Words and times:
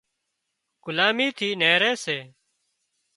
غلامي 0.83 1.27
ٿِي 1.37 1.49
نيهري 1.61 1.93
سي 2.03 2.17